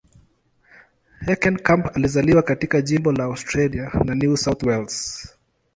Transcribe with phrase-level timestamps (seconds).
[1.21, 5.29] Heckenkamp alizaliwa katika jimbo la Australia la New South Wales.